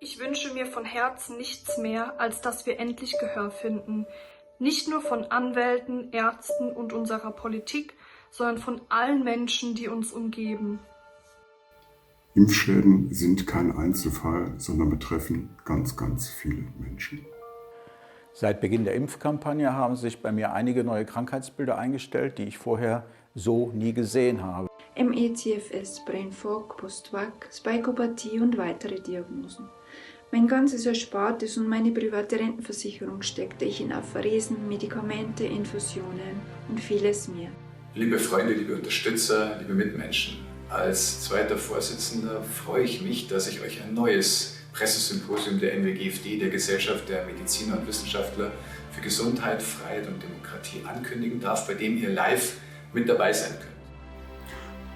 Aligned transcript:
Ich 0.00 0.20
wünsche 0.20 0.54
mir 0.54 0.66
von 0.66 0.84
Herzen 0.84 1.38
nichts 1.38 1.76
mehr, 1.76 2.20
als 2.20 2.40
dass 2.40 2.66
wir 2.66 2.78
endlich 2.78 3.18
Gehör 3.18 3.50
finden. 3.50 4.06
Nicht 4.60 4.88
nur 4.88 5.00
von 5.00 5.24
Anwälten, 5.24 6.12
Ärzten 6.12 6.70
und 6.70 6.92
unserer 6.92 7.32
Politik, 7.32 7.94
sondern 8.30 8.58
von 8.58 8.80
allen 8.88 9.24
Menschen, 9.24 9.74
die 9.74 9.88
uns 9.88 10.12
umgeben. 10.12 10.78
Impfschäden 12.34 13.12
sind 13.12 13.48
kein 13.48 13.76
Einzelfall, 13.76 14.54
sondern 14.58 14.90
betreffen 14.90 15.56
ganz, 15.64 15.96
ganz 15.96 16.28
viele 16.28 16.68
Menschen. 16.78 17.26
Seit 18.32 18.60
Beginn 18.60 18.84
der 18.84 18.94
Impfkampagne 18.94 19.72
haben 19.72 19.96
sich 19.96 20.22
bei 20.22 20.30
mir 20.30 20.52
einige 20.52 20.84
neue 20.84 21.06
Krankheitsbilder 21.06 21.76
eingestellt, 21.76 22.38
die 22.38 22.44
ich 22.44 22.58
vorher 22.58 23.04
so 23.34 23.72
nie 23.74 23.92
gesehen 23.92 24.44
habe. 24.44 24.68
MECFS, 24.96 26.04
Brain 26.04 26.30
Fog, 26.30 26.76
Post-Vac, 26.76 27.48
Spikopathie 27.52 28.38
und 28.38 28.56
weitere 28.56 29.00
Diagnosen. 29.00 29.68
Mein 30.30 30.46
ganzes 30.46 30.84
Erspartes 30.84 31.56
und 31.56 31.68
meine 31.68 31.90
private 31.90 32.38
Rentenversicherung 32.38 33.22
steckte 33.22 33.64
ich 33.64 33.80
in 33.80 33.92
Apharesen, 33.92 34.68
Medikamente, 34.68 35.46
Infusionen 35.46 36.36
und 36.68 36.78
vieles 36.78 37.28
mehr. 37.28 37.48
Liebe 37.94 38.18
Freunde, 38.18 38.52
liebe 38.52 38.74
Unterstützer, 38.74 39.56
liebe 39.58 39.72
Mitmenschen, 39.72 40.36
als 40.68 41.24
zweiter 41.24 41.56
Vorsitzender 41.56 42.42
freue 42.42 42.84
ich 42.84 43.00
mich, 43.00 43.28
dass 43.28 43.48
ich 43.48 43.62
euch 43.62 43.82
ein 43.82 43.94
neues 43.94 44.58
Pressesymposium 44.74 45.60
der 45.60 45.72
NWGFD, 45.78 46.38
der 46.38 46.50
Gesellschaft 46.50 47.08
der 47.08 47.24
Mediziner 47.24 47.78
und 47.78 47.86
Wissenschaftler 47.88 48.52
für 48.92 49.00
Gesundheit, 49.00 49.62
Freiheit 49.62 50.06
und 50.08 50.22
Demokratie 50.22 50.82
ankündigen 50.86 51.40
darf, 51.40 51.66
bei 51.66 51.72
dem 51.72 51.96
ihr 51.96 52.10
live 52.10 52.58
mit 52.92 53.08
dabei 53.08 53.32
sein 53.32 53.52
könnt. 53.52 53.72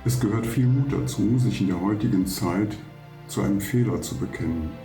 Es 0.04 0.20
gehört 0.20 0.46
viel 0.46 0.66
Mut 0.66 0.92
dazu, 0.92 1.38
sich 1.38 1.62
in 1.62 1.68
der 1.68 1.80
heutigen 1.80 2.26
Zeit 2.26 2.76
zu 3.28 3.40
einem 3.40 3.62
Fehler 3.62 4.02
zu 4.02 4.18
bekennen. 4.18 4.81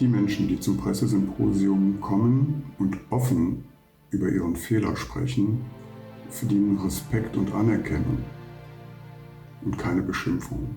Die 0.00 0.08
Menschen, 0.08 0.48
die 0.48 0.58
zum 0.58 0.78
Pressesymposium 0.78 2.00
kommen 2.00 2.72
und 2.78 2.98
offen 3.10 3.66
über 4.08 4.30
ihren 4.30 4.56
Fehler 4.56 4.96
sprechen, 4.96 5.62
verdienen 6.30 6.78
Respekt 6.78 7.36
und 7.36 7.52
Anerkennung 7.52 8.24
und 9.62 9.76
keine 9.76 10.00
Beschimpfung. 10.00 10.74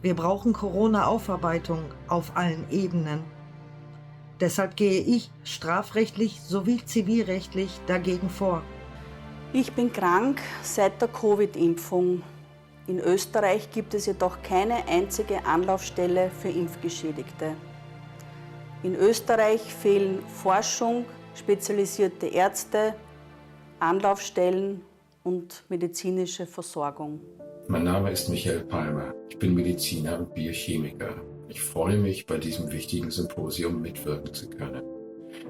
Wir 0.00 0.14
brauchen 0.14 0.54
Corona-Aufarbeitung 0.54 1.80
auf 2.08 2.34
allen 2.34 2.64
Ebenen. 2.70 3.20
Deshalb 4.40 4.74
gehe 4.74 5.02
ich 5.02 5.30
strafrechtlich 5.44 6.40
sowie 6.40 6.82
zivilrechtlich 6.82 7.78
dagegen 7.86 8.30
vor. 8.30 8.62
Ich 9.52 9.74
bin 9.74 9.92
krank 9.92 10.40
seit 10.62 11.02
der 11.02 11.08
Covid-Impfung. 11.08 12.22
In 12.86 13.00
Österreich 13.00 13.70
gibt 13.70 13.92
es 13.92 14.06
jedoch 14.06 14.40
keine 14.42 14.88
einzige 14.88 15.44
Anlaufstelle 15.44 16.30
für 16.40 16.48
Impfgeschädigte. 16.48 17.54
In 18.86 18.94
Österreich 18.94 19.62
fehlen 19.62 20.20
Forschung, 20.28 21.06
spezialisierte 21.34 22.28
Ärzte, 22.28 22.94
Anlaufstellen 23.80 24.80
und 25.24 25.64
medizinische 25.68 26.46
Versorgung. 26.46 27.20
Mein 27.66 27.82
Name 27.82 28.12
ist 28.12 28.28
Michael 28.28 28.60
Palmer. 28.60 29.12
Ich 29.28 29.40
bin 29.40 29.56
Mediziner 29.56 30.20
und 30.20 30.34
Biochemiker. 30.34 31.16
Ich 31.48 31.60
freue 31.60 31.98
mich, 31.98 32.26
bei 32.26 32.38
diesem 32.38 32.70
wichtigen 32.70 33.10
Symposium 33.10 33.82
mitwirken 33.82 34.32
zu 34.32 34.48
können. 34.50 34.84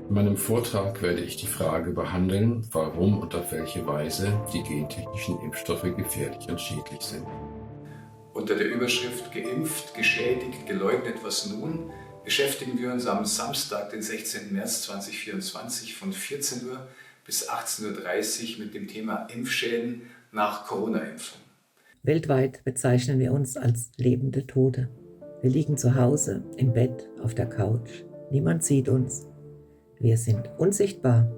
In 0.08 0.14
meinem 0.14 0.38
Vortrag 0.38 1.02
werde 1.02 1.20
ich 1.20 1.36
die 1.36 1.46
Frage 1.46 1.90
behandeln, 1.90 2.66
warum 2.72 3.18
und 3.18 3.34
auf 3.34 3.52
welche 3.52 3.86
Weise 3.86 4.32
die 4.54 4.62
gentechnischen 4.62 5.38
Impfstoffe 5.42 5.94
gefährlich 5.94 6.48
und 6.48 6.58
schädlich 6.58 7.02
sind. 7.02 7.26
Unter 8.32 8.54
der 8.54 8.68
Überschrift 8.68 9.30
Geimpft, 9.30 9.94
geschädigt, 9.94 10.66
geleugnet, 10.66 11.16
was 11.22 11.50
nun? 11.50 11.90
Beschäftigen 12.26 12.76
wir 12.76 12.92
uns 12.92 13.06
am 13.06 13.24
Samstag, 13.24 13.90
den 13.90 14.02
16. 14.02 14.52
März 14.52 14.82
2024 14.82 15.94
von 15.94 16.12
14 16.12 16.68
Uhr 16.68 16.84
bis 17.24 17.48
18.30 17.48 18.54
Uhr 18.54 18.64
mit 18.64 18.74
dem 18.74 18.88
Thema 18.88 19.28
Impfschäden 19.32 20.02
nach 20.32 20.66
Corona-Impfung. 20.66 21.40
Weltweit 22.02 22.64
bezeichnen 22.64 23.20
wir 23.20 23.32
uns 23.32 23.56
als 23.56 23.92
lebende 23.96 24.44
Tote. 24.44 24.88
Wir 25.40 25.50
liegen 25.50 25.78
zu 25.78 25.94
Hause, 25.94 26.42
im 26.56 26.72
Bett, 26.72 27.08
auf 27.22 27.36
der 27.36 27.46
Couch. 27.46 28.02
Niemand 28.32 28.64
sieht 28.64 28.88
uns. 28.88 29.28
Wir 30.00 30.18
sind 30.18 30.50
unsichtbar. 30.58 31.30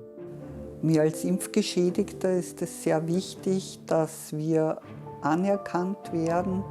Mir 0.81 1.03
als 1.03 1.23
Impfgeschädigter 1.23 2.33
ist 2.33 2.63
es 2.63 2.83
sehr 2.83 3.07
wichtig, 3.07 3.79
dass 3.87 4.33
wir 4.33 4.81
anerkannt 5.21 6.15
werden, 6.15 6.65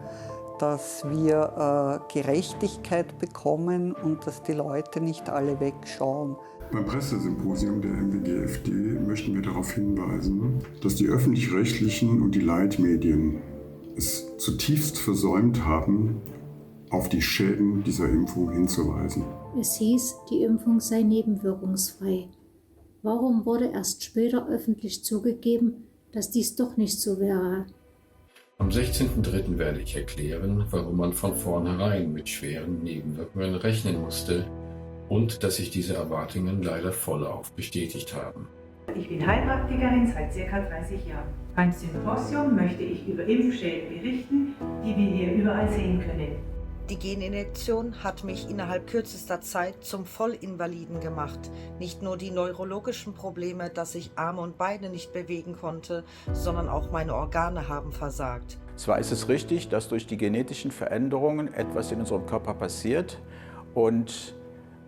dass 0.59 1.03
wir 1.09 2.01
äh, 2.09 2.13
Gerechtigkeit 2.13 3.17
bekommen 3.19 3.93
und 3.93 4.25
dass 4.25 4.43
die 4.43 4.53
Leute 4.53 5.01
nicht 5.01 5.29
alle 5.29 5.59
wegschauen. 5.59 6.35
Beim 6.71 6.85
Pressesymposium 6.85 7.81
der 7.81 7.91
MWGFD 7.91 8.99
möchten 9.05 9.33
wir 9.33 9.41
darauf 9.41 9.71
hinweisen, 9.71 10.59
dass 10.81 10.95
die 10.95 11.07
öffentlich-rechtlichen 11.07 12.21
und 12.21 12.35
die 12.35 12.41
Leitmedien 12.41 13.41
es 13.95 14.37
zutiefst 14.37 14.97
versäumt 14.97 15.63
haben, 15.65 16.21
auf 16.89 17.09
die 17.09 17.21
Schäden 17.21 17.83
dieser 17.83 18.09
Impfung 18.09 18.51
hinzuweisen. 18.51 19.23
Es 19.59 19.75
hieß, 19.75 20.15
die 20.29 20.43
Impfung 20.43 20.79
sei 20.79 21.03
nebenwirkungsfrei. 21.03 22.29
Warum 23.01 23.45
wurde 23.45 23.71
erst 23.73 24.03
später 24.03 24.47
öffentlich 24.47 25.03
zugegeben, 25.03 25.87
dass 26.11 26.31
dies 26.31 26.55
doch 26.55 26.77
nicht 26.77 26.99
so 26.99 27.19
wäre? 27.19 27.67
Am 28.59 28.69
16.03. 28.69 29.59
werde 29.59 29.81
ich 29.81 29.95
erklären, 29.95 30.65
warum 30.71 30.97
man 30.97 31.13
von 31.13 31.35
vornherein 31.35 32.11
mit 32.11 32.27
schweren 32.27 32.81
Nebenwirkungen 32.81 33.53
rechnen 33.53 34.01
musste 34.01 34.47
und 35.09 35.43
dass 35.43 35.57
sich 35.57 35.69
diese 35.69 35.95
Erwartungen 35.95 36.63
leider 36.63 36.91
vollauf 36.91 37.51
bestätigt 37.53 38.15
haben. 38.15 38.47
Ich 38.95 39.09
bin 39.09 39.25
Heilpraktikerin 39.25 40.07
seit 40.07 40.33
ca. 40.33 40.59
30 40.59 41.07
Jahren. 41.07 41.29
Beim 41.55 41.71
Symposium 41.71 42.55
möchte 42.55 42.81
ich 42.81 43.07
über 43.07 43.23
Impfschäden 43.25 43.89
berichten, 43.89 44.55
die 44.83 44.97
wir 44.97 45.15
hier 45.15 45.33
überall 45.33 45.69
sehen 45.69 45.99
können. 45.99 46.56
Die 46.89 46.97
Geninjektion 46.97 48.01
hat 48.01 48.23
mich 48.23 48.49
innerhalb 48.49 48.87
kürzester 48.87 49.41
Zeit 49.41 49.83
zum 49.83 50.05
Vollinvaliden 50.05 51.01
gemacht. 51.01 51.51
Nicht 51.79 52.01
nur 52.01 52.15
die 52.15 52.31
neurologischen 52.31 53.13
Probleme, 53.13 53.69
dass 53.69 53.93
ich 53.93 54.11
Arme 54.15 54.39
und 54.39 54.57
Beine 54.57 54.89
nicht 54.89 55.11
bewegen 55.11 55.57
konnte, 55.59 56.05
sondern 56.31 56.69
auch 56.69 56.89
meine 56.89 57.13
Organe 57.13 57.67
haben 57.67 57.91
versagt. 57.91 58.57
Zwar 58.77 58.99
ist 58.99 59.11
es 59.11 59.27
richtig, 59.27 59.67
dass 59.67 59.89
durch 59.89 60.07
die 60.07 60.15
genetischen 60.15 60.71
Veränderungen 60.71 61.53
etwas 61.53 61.91
in 61.91 61.99
unserem 61.99 62.25
Körper 62.25 62.53
passiert 62.53 63.19
und 63.73 64.33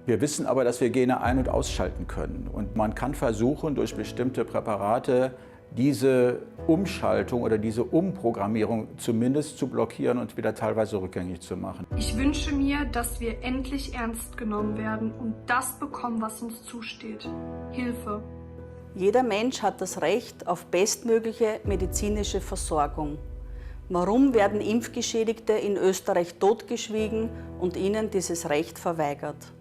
wir 0.05 0.21
wissen 0.21 0.45
aber, 0.45 0.63
dass 0.63 0.79
wir 0.79 0.91
Gene 0.91 1.19
ein- 1.19 1.37
und 1.37 1.49
ausschalten 1.49 2.07
können. 2.07 2.47
Und 2.47 2.77
man 2.77 2.95
kann 2.95 3.13
versuchen, 3.13 3.75
durch 3.75 3.93
bestimmte 3.93 4.45
Präparate 4.45 5.33
diese 5.75 6.41
Umschaltung 6.67 7.41
oder 7.41 7.57
diese 7.57 7.83
Umprogrammierung 7.83 8.97
zumindest 8.97 9.57
zu 9.57 9.67
blockieren 9.67 10.17
und 10.17 10.37
wieder 10.37 10.55
teilweise 10.55 11.01
rückgängig 11.01 11.41
zu 11.41 11.55
machen. 11.57 11.85
Ich 11.97 12.17
wünsche 12.17 12.53
mir, 12.53 12.85
dass 12.85 13.19
wir 13.19 13.43
endlich 13.43 13.93
ernst 13.93 14.37
genommen 14.37 14.77
werden 14.77 15.11
und 15.11 15.35
das 15.47 15.79
bekommen, 15.79 16.21
was 16.21 16.41
uns 16.41 16.63
zusteht. 16.63 17.29
Hilfe. 17.71 18.21
Jeder 18.95 19.23
Mensch 19.23 19.61
hat 19.61 19.81
das 19.81 20.01
Recht 20.01 20.47
auf 20.47 20.65
bestmögliche 20.65 21.59
medizinische 21.63 22.41
Versorgung. 22.41 23.17
Warum 23.87 24.33
werden 24.33 24.61
Impfgeschädigte 24.61 25.53
in 25.53 25.75
Österreich 25.75 26.35
totgeschwiegen 26.35 27.29
und 27.59 27.75
ihnen 27.75 28.11
dieses 28.11 28.49
Recht 28.49 28.77
verweigert? 28.77 29.53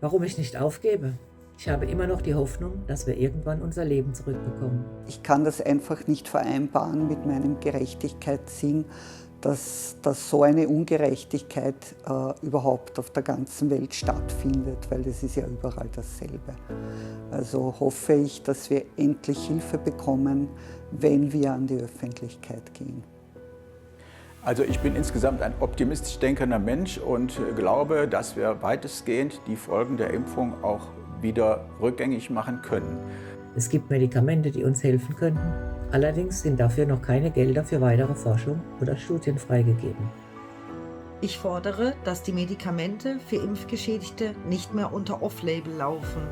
Warum 0.00 0.22
ich 0.24 0.36
nicht 0.36 0.58
aufgebe? 0.58 1.14
Ich 1.56 1.68
habe 1.68 1.86
immer 1.86 2.06
noch 2.06 2.20
die 2.20 2.34
Hoffnung, 2.34 2.84
dass 2.86 3.06
wir 3.06 3.16
irgendwann 3.16 3.62
unser 3.62 3.84
Leben 3.84 4.12
zurückbekommen. 4.12 4.84
Ich 5.06 5.22
kann 5.22 5.44
das 5.44 5.60
einfach 5.60 6.06
nicht 6.06 6.28
vereinbaren 6.28 7.08
mit 7.08 7.24
meinem 7.26 7.60
Gerechtigkeitssinn, 7.60 8.84
dass, 9.40 9.96
dass 10.02 10.30
so 10.30 10.42
eine 10.42 10.68
Ungerechtigkeit 10.68 11.74
äh, 12.08 12.46
überhaupt 12.46 12.98
auf 12.98 13.10
der 13.10 13.22
ganzen 13.22 13.70
Welt 13.70 13.94
stattfindet, 13.94 14.90
weil 14.90 15.02
das 15.02 15.22
ist 15.22 15.36
ja 15.36 15.46
überall 15.46 15.88
dasselbe. 15.94 16.54
Also 17.30 17.74
hoffe 17.78 18.14
ich, 18.14 18.42
dass 18.42 18.70
wir 18.70 18.84
endlich 18.96 19.46
Hilfe 19.46 19.78
bekommen, 19.78 20.48
wenn 20.92 21.32
wir 21.32 21.52
an 21.52 21.66
die 21.66 21.76
Öffentlichkeit 21.76 22.72
gehen. 22.72 23.04
Also 24.42 24.62
ich 24.62 24.78
bin 24.80 24.96
insgesamt 24.96 25.40
ein 25.40 25.54
optimistisch 25.60 26.18
denkender 26.18 26.58
Mensch 26.58 26.98
und 26.98 27.38
glaube, 27.56 28.08
dass 28.08 28.36
wir 28.36 28.62
weitestgehend 28.62 29.40
die 29.46 29.56
Folgen 29.56 29.96
der 29.96 30.10
Impfung 30.10 30.62
auch 30.62 30.88
wieder 31.24 31.68
rückgängig 31.80 32.30
machen 32.30 32.62
können. 32.62 32.96
Es 33.56 33.68
gibt 33.68 33.90
Medikamente, 33.90 34.52
die 34.52 34.62
uns 34.62 34.84
helfen 34.84 35.16
könnten. 35.16 35.52
Allerdings 35.90 36.42
sind 36.42 36.60
dafür 36.60 36.86
noch 36.86 37.02
keine 37.02 37.32
Gelder 37.32 37.64
für 37.64 37.80
weitere 37.80 38.14
Forschung 38.14 38.60
oder 38.80 38.96
Studien 38.96 39.38
freigegeben. 39.38 40.08
Ich 41.20 41.38
fordere, 41.38 41.94
dass 42.04 42.22
die 42.22 42.32
Medikamente 42.32 43.18
für 43.26 43.36
Impfgeschädigte 43.36 44.36
nicht 44.48 44.72
mehr 44.72 44.92
unter 44.92 45.22
Off-Label 45.22 45.72
laufen. 45.74 46.22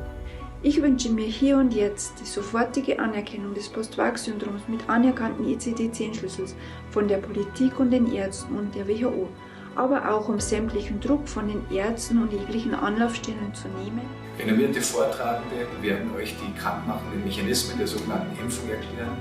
Ich 0.61 0.81
wünsche 0.81 1.09
mir 1.09 1.25
hier 1.25 1.57
und 1.57 1.73
jetzt 1.73 2.13
die 2.21 2.25
sofortige 2.25 2.99
Anerkennung 2.99 3.53
des 3.53 3.67
Post-Vax-Syndroms 3.67 4.61
mit 4.69 4.87
anerkannten 4.89 5.45
ICD-10-Schlüssels 5.45 6.55
von 6.91 7.09
der 7.09 7.17
Politik 7.17 7.79
und 7.79 7.91
den 7.91 8.13
Ärzten 8.13 8.55
und 8.55 8.73
der 8.73 8.87
WHO 8.87 9.27
aber 9.75 10.13
auch 10.13 10.29
um 10.29 10.39
sämtlichen 10.39 10.99
Druck 10.99 11.27
von 11.27 11.47
den 11.47 11.61
Ärzten 11.75 12.21
und 12.21 12.31
jeglichen 12.31 12.75
Anlaufstellen 12.75 13.53
zu 13.53 13.67
nehmen. 13.67 14.01
Renommierte 14.39 14.81
Vortragende 14.81 15.67
werden 15.81 16.15
euch 16.15 16.35
die 16.37 16.59
krankmachenden 16.59 17.23
Mechanismen 17.23 17.77
der 17.77 17.87
sogenannten 17.87 18.37
Impfung 18.41 18.67
erklären, 18.69 19.15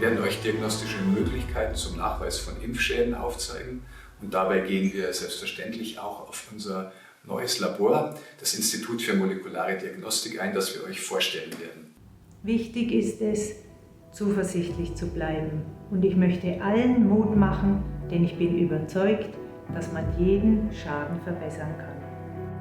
werden 0.00 0.20
euch 0.20 0.42
diagnostische 0.42 1.00
Möglichkeiten 1.02 1.76
zum 1.76 1.96
Nachweis 1.96 2.38
von 2.38 2.60
Impfschäden 2.60 3.14
aufzeigen 3.14 3.82
und 4.20 4.34
dabei 4.34 4.60
gehen 4.60 4.92
wir 4.92 5.12
selbstverständlich 5.12 5.98
auch 5.98 6.28
auf 6.28 6.48
unser 6.52 6.92
neues 7.24 7.60
Labor, 7.60 8.18
das 8.38 8.54
Institut 8.54 9.02
für 9.02 9.14
molekulare 9.14 9.78
Diagnostik 9.78 10.40
ein, 10.40 10.52
das 10.52 10.74
wir 10.74 10.84
euch 10.84 11.00
vorstellen 11.00 11.52
werden. 11.52 11.94
Wichtig 12.42 12.92
ist 12.92 13.20
es, 13.20 13.52
zuversichtlich 14.12 14.94
zu 14.94 15.06
bleiben. 15.06 15.62
Und 15.90 16.04
ich 16.04 16.16
möchte 16.16 16.60
allen 16.62 17.08
Mut 17.08 17.36
machen, 17.36 17.84
denn 18.10 18.24
ich 18.24 18.36
bin 18.36 18.58
überzeugt, 18.58 19.28
dass 19.74 19.92
man 19.92 20.04
jeden 20.18 20.70
Schaden 20.72 21.20
verbessern 21.20 21.76
kann. 21.78 21.99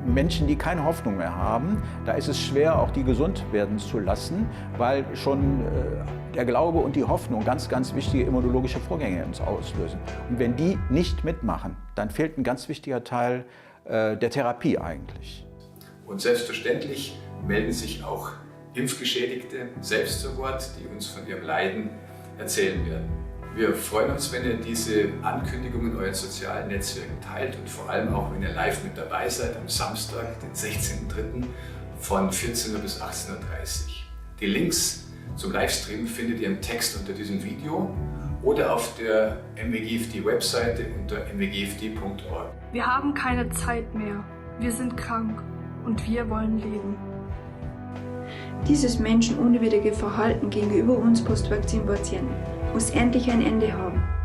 Menschen, 0.05 0.47
die 0.47 0.55
keine 0.55 0.83
Hoffnung 0.83 1.17
mehr 1.17 1.35
haben, 1.35 1.83
da 2.05 2.13
ist 2.13 2.27
es 2.27 2.39
schwer, 2.39 2.79
auch 2.79 2.91
die 2.91 3.03
gesund 3.03 3.43
werden 3.51 3.79
zu 3.79 3.99
lassen, 3.99 4.47
weil 4.77 5.05
schon 5.15 5.61
äh, 5.61 6.35
der 6.35 6.45
Glaube 6.45 6.79
und 6.79 6.95
die 6.95 7.03
Hoffnung 7.03 7.43
ganz, 7.43 7.69
ganz 7.69 7.93
wichtige 7.95 8.23
immunologische 8.23 8.79
Vorgänge 8.79 9.25
uns 9.25 9.41
auslösen. 9.41 9.99
Und 10.29 10.39
wenn 10.39 10.55
die 10.55 10.77
nicht 10.89 11.23
mitmachen, 11.23 11.75
dann 11.95 12.09
fehlt 12.09 12.37
ein 12.37 12.43
ganz 12.43 12.69
wichtiger 12.69 13.03
Teil 13.03 13.45
äh, 13.85 14.15
der 14.17 14.29
Therapie 14.29 14.77
eigentlich. 14.77 15.45
Und 16.05 16.21
selbstverständlich 16.21 17.19
melden 17.47 17.71
sich 17.71 18.03
auch 18.03 18.31
Impfgeschädigte 18.73 19.69
selbst 19.81 20.21
zu 20.21 20.37
Wort, 20.37 20.69
die 20.79 20.87
uns 20.87 21.07
von 21.07 21.27
ihrem 21.27 21.43
Leiden 21.43 21.89
erzählen 22.37 22.85
werden. 22.89 23.28
Wir 23.55 23.73
freuen 23.73 24.11
uns, 24.11 24.31
wenn 24.31 24.45
ihr 24.45 24.57
diese 24.57 25.09
Ankündigung 25.23 25.91
in 25.91 25.97
euren 25.97 26.13
sozialen 26.13 26.67
Netzwerken 26.67 27.19
teilt 27.19 27.57
und 27.57 27.67
vor 27.67 27.89
allem 27.89 28.13
auch, 28.13 28.31
wenn 28.31 28.43
ihr 28.43 28.53
live 28.53 28.83
mit 28.83 28.97
dabei 28.97 29.27
seid 29.27 29.57
am 29.57 29.67
Samstag, 29.67 30.39
den 30.39 30.53
16.03. 30.53 31.45
von 31.99 32.31
14 32.31 32.75
Uhr 32.75 32.79
bis 32.79 33.01
18.30 33.01 33.31
Uhr. 33.31 33.39
Die 34.39 34.45
Links 34.45 35.07
zum 35.35 35.51
Livestream 35.51 36.05
findet 36.05 36.39
ihr 36.39 36.47
im 36.47 36.61
Text 36.61 36.97
unter 36.97 37.11
diesem 37.11 37.43
Video 37.43 37.93
oder 38.43 38.73
auf 38.73 38.95
der 38.97 39.37
MWGFD-Webseite 39.55 40.85
unter 40.99 41.25
mwgfd.org. 41.33 42.51
Wir 42.71 42.85
haben 42.85 43.13
keine 43.13 43.49
Zeit 43.49 43.93
mehr. 43.95 44.23
Wir 44.59 44.71
sind 44.71 44.95
krank 44.95 45.41
und 45.85 46.07
wir 46.07 46.29
wollen 46.29 46.59
leben. 46.59 46.95
Dieses 48.67 48.99
menschenunwürdige 48.99 49.91
Verhalten 49.91 50.49
gegenüber 50.49 50.97
uns 50.97 51.23
Postvakzinpatienten 51.23 52.58
muss 52.73 52.91
endlich 52.91 53.29
ein 53.31 53.45
Ende 53.45 53.73
haben. 53.73 54.18